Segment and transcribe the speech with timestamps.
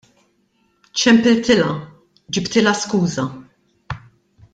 [1.01, 1.75] Ċempiltilha,
[2.37, 3.27] ġibtilha skuża.